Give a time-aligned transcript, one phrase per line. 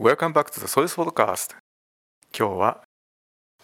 [0.00, 1.56] Welcome back to the Soil Podcast
[2.32, 2.82] 今日は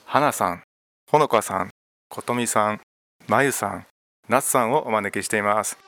[0.05, 0.65] 花さん、
[1.09, 1.71] ほのかさん、
[2.09, 2.81] ことみさん、
[3.29, 3.87] まゆさん、
[4.29, 5.79] なつさんをお招きしています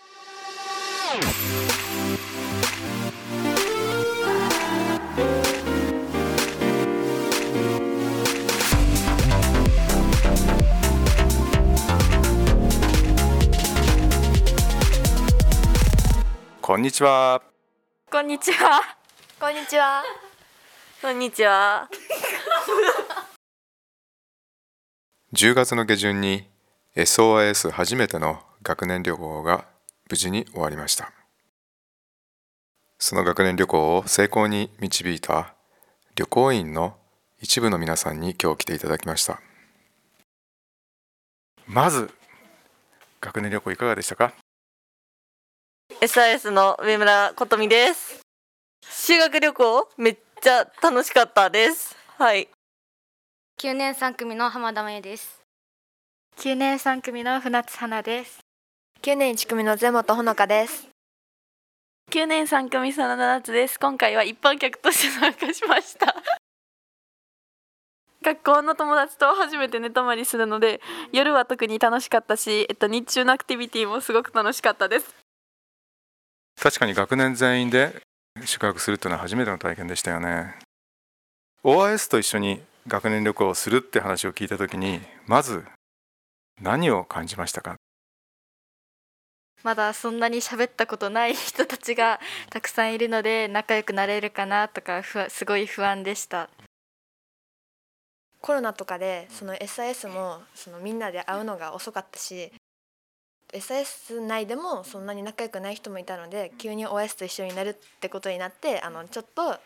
[16.63, 17.43] こんにちは
[18.09, 18.97] こんにちは。
[19.39, 20.26] こんにちは。
[21.07, 21.89] こんにちは。
[25.33, 26.49] 10月の下旬に
[26.97, 29.67] SOIS 初めての学年旅行が
[30.11, 31.13] 無事に終わりました
[32.99, 35.55] その学年旅行を成功に導いた
[36.17, 36.97] 旅行員の
[37.41, 39.41] 一部の皆さんに今日来ていただきました
[41.69, 42.11] まず
[43.21, 44.35] 学年旅行いかがでしたか
[46.01, 48.27] ？SIS の上村琴美です。
[48.89, 51.97] 修学旅行めっちゃ楽しかったです。
[52.19, 52.49] はい。
[53.59, 55.41] 9年3組の浜田真由です。
[56.37, 58.41] 9年3組の船津花です。
[59.03, 60.89] 9年1組のゼモとほのかです。
[62.13, 66.15] 9年3組真田夏です今回は一般客として参加しました
[68.23, 70.81] 学校の友達と初めて寝泊まりするので
[71.13, 75.17] 夜は特に楽しかったし、えっと、日中のアクティビティもすごく楽しかったです
[76.63, 78.01] 確かに学年全員で
[78.47, 80.55] 宿泊するっていうのは初めての体験でしたよね
[81.65, 85.65] OIS と一緒に学年旅行をするって話を聞いた時にまず
[86.63, 87.77] 何を感じましたか？
[89.65, 92.21] まだそんなに喋ったことない人たちが
[92.51, 96.49] たくさんいるので仲良くなれるかなとかふわすごい不安でした。
[98.41, 102.53] コロナとかでその SIS もそのみんなで会うのが遅かったし
[103.57, 109.59] SIS 内でもそんなに仲良くない人もいたので急に OS と一緒になるってことになってあのちょっと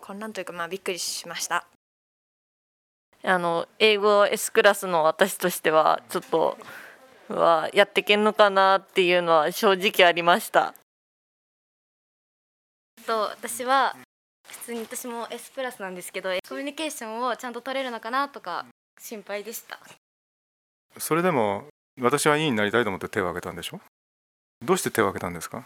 [0.00, 1.66] 混乱というかまあびっくりしました
[3.22, 6.56] あの英語 S クラスの私としてはちょっと
[7.28, 10.74] はやってけんのかなっていうのは正直ありました。
[13.06, 13.96] と私は
[14.48, 18.66] 普通に私も S プラスなんですけどコミュニケーションをちゃんと取れるのかなとか
[19.00, 19.78] 心配でした。
[20.98, 21.64] それでも
[22.00, 23.80] 私は委員になりたいと思って手を挙げたんでしょ？
[24.64, 25.64] どうして手を挙げたんですか？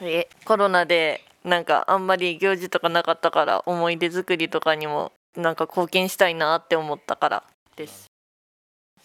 [0.00, 7.44] えコロナでなんかあんまり行事とかなかったから思い出作りとかにもなんか貢献したいなって思ったから
[7.76, 8.06] です。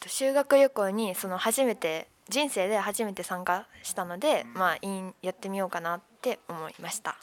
[0.07, 7.15] 修学旅行にその初めて人生で初めて参加したのでまあいいやってみようかなって思いました。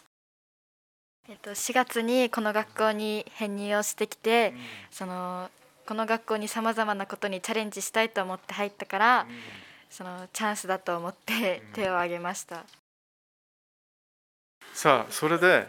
[1.28, 4.54] えっと4月にこの学校に編入をしてきて、
[4.90, 5.50] その
[5.90, 9.26] この学校にさまざまなことにチャレンジしたいと思って入ったから、
[9.90, 12.64] そのチャンスだと思って手を挙げました。
[14.72, 15.66] さあそれで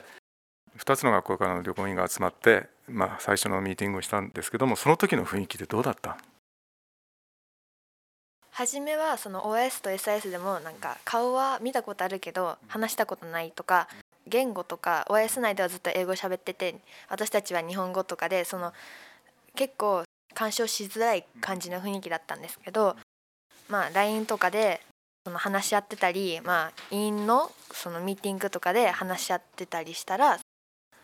[0.77, 6.19] 2つの学校からの旅行員が集まって、まあ、最初のミーティングをしたんですけどもその時の雰囲気でどうだった？
[8.51, 13.87] 初めはその OS と SIS でもなんか顔は見たことあるけど話したことないとか
[14.27, 16.75] 言語とか OS 内ではずっと英語喋ってて
[17.09, 18.71] 私たちは日本語とかでその
[19.55, 20.03] 結構
[20.41, 22.95] 干渉しづらい感じの雰囲気だったんですけど
[23.69, 24.81] まあ LINE とかで
[25.23, 30.39] その話し合ってたりまあ委員のそのミーティングとかで話し合ってたりしたら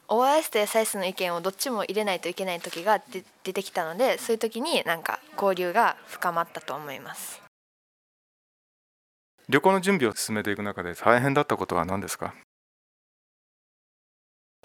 [0.08, 7.40] OIS と SIS の意見をどっちも入れないといけない時が出出てきたのでそういう時になんか交流が深まったと思います。
[9.50, 12.34] 旅行の準備を進めていく中で大変だったことは何ですか？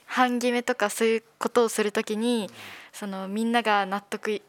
[0.07, 2.51] 半決めとかそういうことをするときに
[2.93, 4.41] そのみんなが納得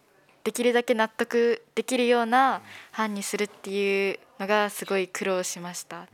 [0.43, 2.61] できるだけ納得できるような
[2.91, 6.07] 班にするっていうのがすごい苦労しました。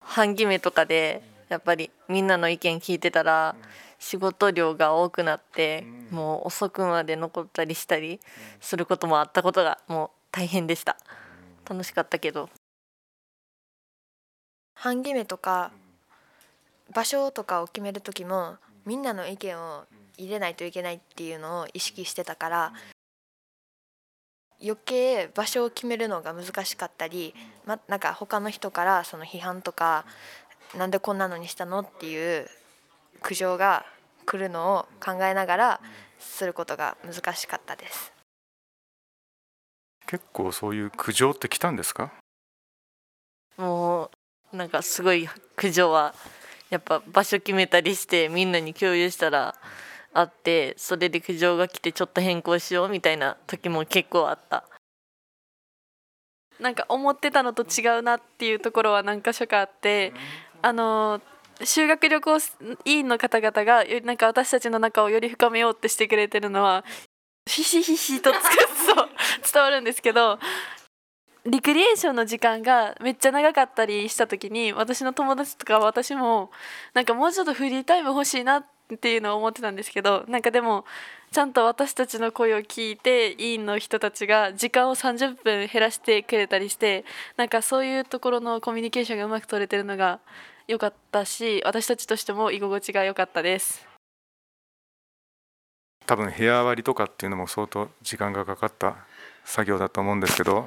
[0.00, 3.54] 半決めとかでやっぱりみんなの意見聞いてたら
[3.98, 8.18] 仕事量が多くなってもう遅くまで残ったりしたり
[8.60, 10.96] することもあったことがもう大変でした
[11.68, 12.48] 楽しかったけど
[14.74, 15.70] 半決めとか
[16.94, 18.56] 場所とかを決める時も
[18.86, 19.84] みんなの意見を
[20.16, 22.72] 入れないといけないっていうのを意識してたから
[24.62, 27.34] 余計場所を決めるのが難しかったり、
[27.64, 30.04] ま、なんか他の人からその批判とか
[30.76, 32.46] なんでこんなのにしたのっていう
[33.22, 33.86] 苦情が
[34.26, 35.80] 来るのを考えながら
[36.18, 38.12] することが難しかったです。
[40.06, 42.12] 結構そういう苦情って来たんですか？
[43.56, 44.10] も
[44.52, 46.14] うなんかすごい苦情は
[46.68, 49.54] やっぱ場所決めたりしてみんなに共有したら
[50.12, 54.64] あってそれで苦情が来てちょっと変更しようみたいな時も結構あった。
[56.58, 60.12] なんか思ってたのと違うなっていうところは何か所かあって
[60.60, 61.20] あの
[61.64, 62.38] 修学旅行
[62.84, 66.84] 委員の方々がよなんか私たちの仲をより深めようってしてくれてるのは
[67.46, 68.40] ひしひしとつく
[68.94, 69.08] そう
[69.52, 70.38] 伝わるんですけど
[71.46, 76.50] リクリエーションの時間がめっちゃ長かったりした時に私の友達とか私も
[76.92, 80.84] なんかもうちょっとフリータイム欲しいなっていうのを思ってたんですけどなんかでも
[81.30, 87.04] ちゃんと私たちの声を聞いて委員の人たちが時間を30分減らしてくれたりして
[87.36, 90.20] なんかそういうところのコミュニケーションがうまく取れてるのが
[90.66, 93.86] 良かったし私たちとしても居心地が良かったです。
[96.06, 98.96] 多分部屋割りとかっていうのも相当時間がかかった
[99.44, 100.66] 作業だと思うんですけど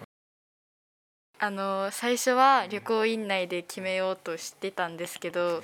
[1.39, 5.61] あの最初は旅行院内で決めようとしてたんですけど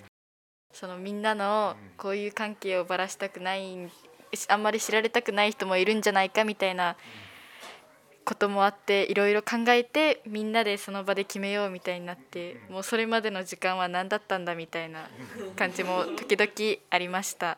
[0.73, 3.89] そのみんなのこういう関係をばらしたくない
[4.47, 6.95] あんまり知られたくない人もいるんじゃないかみたいな
[8.23, 15.09] こともあっていろいろ考えてみんなでその場で決めようみたいになってもうそれまでの時間は何だったんだみたいな
[15.55, 17.57] 感じも時々ありました。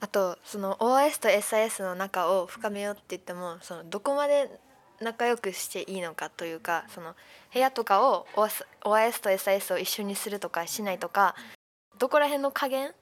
[0.00, 4.48] あとその OS と SIS の仲を深めようって言ってもそのどこまで
[5.00, 7.14] 仲良くしていいのかというかその
[7.52, 11.34] 部屋とかを OS, OS と SIS を一緒にするとかしないとか
[11.98, 12.92] どこら辺の加減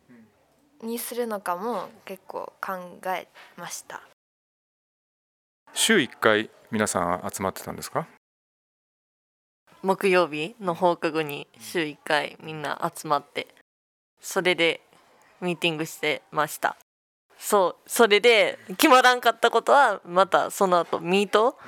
[0.83, 2.73] にするのかも結構考
[3.07, 4.01] えました。
[5.75, 8.07] 週1回皆さん集まってたんですか？
[9.83, 13.49] 木曜日の放課後に週1回みんな集まって
[14.21, 14.81] それで
[15.41, 16.77] ミーティングしてました。
[17.39, 21.59] そうそれで決まらんかったことはまたその後ミート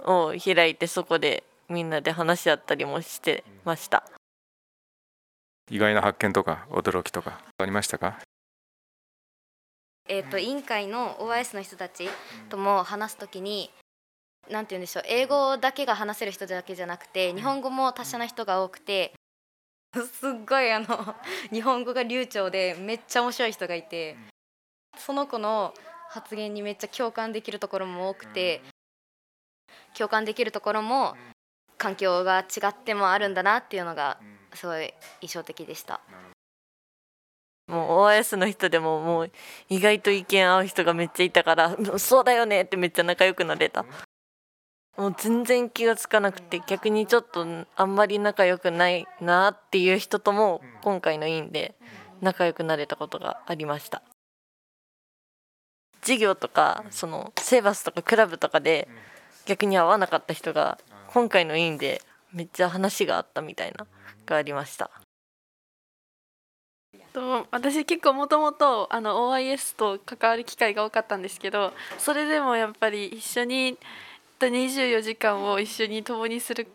[0.00, 4.04] を開いてそこでみんなで話し合ったりもしてました
[5.72, 8.18] 意外な発見とか驚きとかありましたか？
[10.06, 12.10] えー、と委員会の OIS の人たち
[12.50, 13.70] とも話すときに
[14.50, 19.14] なんて言うんでしょう英語だけが話せる人だけじゃなくて日本語も達者な人が多くて
[19.94, 21.16] すっごいあの
[21.50, 24.18] 日本語が流暢でめっちゃ面白い人がいて
[24.98, 25.72] その子の
[26.10, 28.60] 発言にめっちゃ共感できるところも多くて
[29.96, 31.16] 共感できるところも
[31.78, 34.20] 環境が違ってもあるんだなっていうのが
[34.54, 36.00] すごい印象的でした。
[37.68, 39.30] もう OS の人でももう
[39.68, 43.84] 意外と意見合う人がめっちゃいたから「そうだよね」ってめっちゃ仲良くなれた。
[44.96, 47.46] もう全然気がつかなくて逆にちょっと
[47.76, 51.74] あんまり仲良くないなっていう人とも今回の委員で
[52.20, 54.02] 仲良くなれたことがありました。
[56.02, 58.88] 授業とかそのセーバスとかクラブとかで
[59.46, 60.78] 逆に会わなかった人が
[61.08, 63.86] 今回の委員でめっちゃ話があったみたいな
[64.26, 64.90] がありました
[67.12, 73.78] と私結構もともとあの OIS と関わる機会が多かったんですけどそれでもやっぱり一緒に
[74.40, 76.66] 24時間を一緒に共にする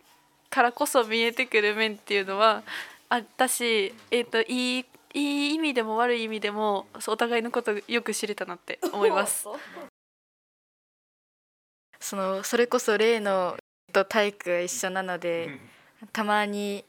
[0.49, 2.63] からこそ見えてくる面っていうのは
[3.09, 9.47] あったし、えー、といいいい意味でも悪い意味でもお互いのことをよく知れたなって思います。
[11.99, 13.57] そのそれこそ例の
[13.93, 15.59] と体育が一緒なので
[16.13, 16.85] たまに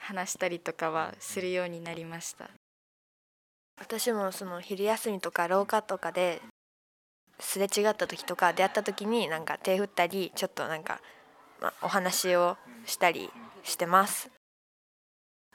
[0.00, 2.48] 話したりとかはするようになりました。
[3.78, 6.40] 私もその昼休みとか廊下とかで
[7.38, 11.00] すれ違った時とか出会った時になんか手振ったりちょっとなんか、
[11.60, 12.56] まあ、お話を
[12.86, 13.30] したり
[13.62, 14.30] してます。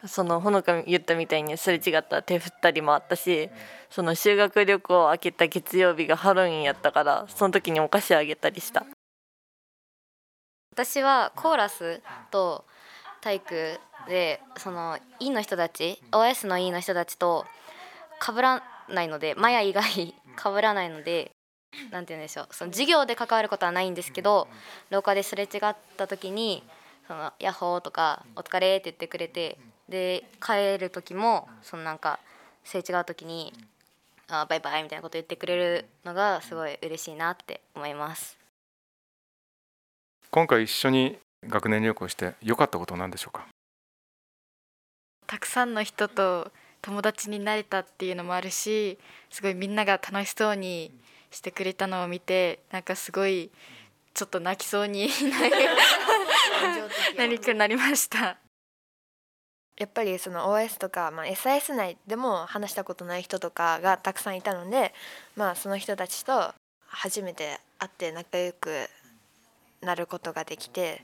[0.05, 3.49] そのほのか言ったみたいにすれ違ったら手振ったりもあったし
[3.91, 8.83] その修学旅行明けた月曜日がハロウィンやったからその時にお菓子あげたりした
[10.73, 12.01] 私はコーラス
[12.31, 12.63] と
[13.19, 17.45] 体育でその E の人たち OS の E の人たちと
[18.25, 20.13] 被らないのでマヤ以外被
[20.61, 21.31] らないので
[21.91, 24.47] なんて言うんでしょうその授業で関わることはないんですけど
[24.89, 26.63] 廊下ですれ違った時に
[27.07, 29.57] 「そのヤッホー」とか「お疲れ」って言ってくれて
[29.89, 32.19] で帰る時もそのなんか
[32.63, 33.53] すれ違う時に
[34.29, 38.40] 「あバイバイ」みたいなこと言ってくれるのがすごい嬉しいなって思います。
[40.33, 43.45] 今回一緒に学年旅行して良かったことなんでしょうか？
[45.27, 48.97] たくさんの人と友達になれたっていうのもあるし
[49.29, 50.93] すごいみんなが楽しそうに
[51.31, 53.51] してくれたのを見てなんかすごい
[54.13, 55.09] ちょっと泣きそうに
[57.17, 58.37] なりくなりました。
[59.77, 64.93] やっぱりその OS とか、まあ、SIS 内でも話したことない人とかがたくさんいたので、
[65.35, 66.53] まあ、その人たちと
[66.87, 68.69] 初めて会って仲良く
[69.81, 71.03] なることができて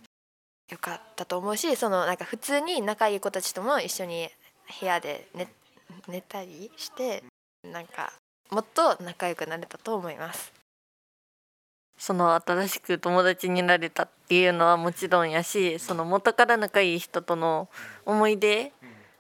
[0.72, 4.30] よかったと思うしそのなんか普通に仲いい子たちとも一緒に
[4.80, 5.48] 部屋で寝
[6.08, 7.24] 寝たりして
[7.64, 8.14] なんか
[8.52, 10.54] もっと仲良くなれたと思います。
[11.98, 17.70] その新しく友達になれたっていうのはもちろんやしその元から仲いい人との
[18.06, 18.72] 思い出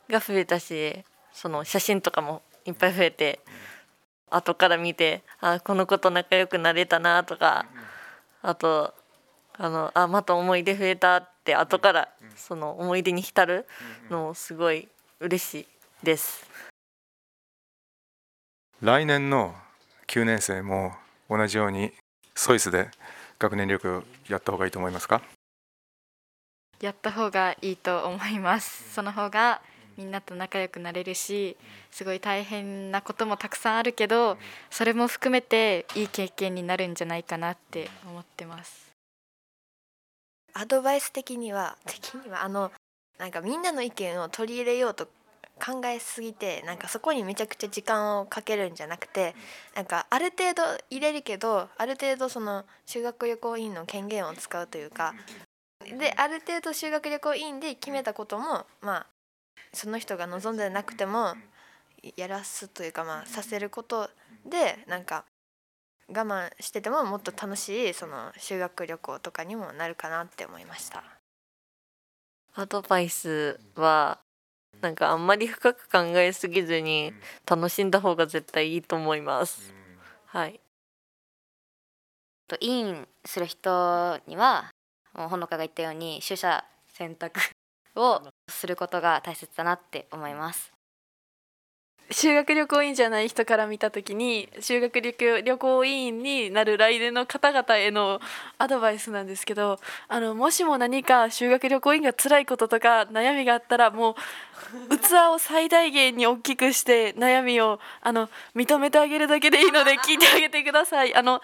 [0.09, 3.39] が増えたしその写真とかもいっぱい増えて
[4.29, 7.65] 後から見てあこの子と仲良くなれたなとか
[8.43, 8.93] あと
[9.57, 13.65] あのあまた思い出増えたって後からその思い出に浸る
[14.09, 14.87] のすごい
[15.19, 15.67] 嬉しい
[16.05, 16.47] です。
[18.81, 19.55] 来年の
[20.07, 20.93] 9年生も
[21.29, 21.91] 同じように
[22.35, 22.89] ソイスで
[23.39, 25.21] 学年旅行やった方がいいと思いますか？
[26.79, 28.93] やった方がいいと思います。
[28.93, 29.61] その方が
[29.97, 31.57] みんなと仲良くなれるし
[31.89, 34.37] すごい大変なこともたくさんあるけど
[34.69, 38.86] それも含めていい経験になるんじゃないかなって思ってます
[40.59, 42.71] アドバイス的には 的にはあの
[43.19, 45.07] なんかみんなの意見を取り入れようと
[45.59, 49.35] 考えすぎてなんかそこにめちゃくちゃ時間をかけるんじゃなくて
[49.75, 55.15] なんかある程度入れるけどある程度その修学旅行委員の権限を使うというか
[55.83, 59.07] である程度修学旅行委員で決めたこともまあ
[59.73, 61.35] その人が望んでなくても
[62.15, 64.09] やらすというかまあさせること
[64.45, 65.25] でなんか
[66.09, 71.03] 我慢しててももっと楽しいその修学旅行とかにもなるかなって思いました。
[72.55, 74.19] アドバイスは
[74.81, 77.13] なんかあんまり深く考えすぎずに
[77.45, 79.73] 楽しんだ方が絶対いいと思います。
[80.25, 80.59] はい。
[82.47, 84.71] とインする人には
[85.13, 87.39] もうほのかが言ったように取捨選択
[87.95, 90.76] をすることが大切だなって思います。
[92.09, 98.21] 修学旅行委員じゃない人から見た時に修学旅行旅行委員になる来年の方々への
[98.57, 104.15] アドバイスなんですけどあのもしも何か修学旅行委員が辛いこととか悩みがあったらも
[104.89, 111.13] う器を最大限に大きくして悩みをあの認めてあげるだけでいいので 聞いてあげてください。
[111.13, 111.41] あの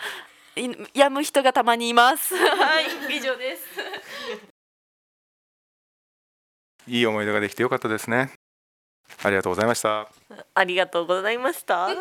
[0.55, 2.35] い病む人がたまにいます。
[2.35, 2.85] はい、
[3.17, 3.63] 以上です。
[6.87, 8.42] いい思い出ができてよかったですね
[9.23, 10.07] ありがとうございました
[10.53, 11.85] ありがとうございました。
[11.85, 11.95] あり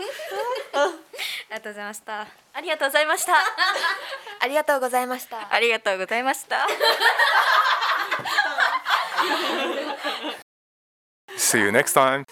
[1.51, 2.27] がとうございました。
[2.55, 3.35] ありがとうございました。
[4.41, 5.55] ありがとうございました。
[5.55, 6.67] ありがとうございました
[11.37, 12.25] See you next time